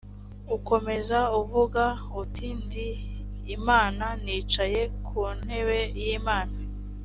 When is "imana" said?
3.55-4.05